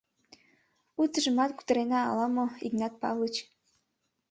[1.01, 3.35] —Утыжымат кутырена ала-мо, Игнат Павлыч...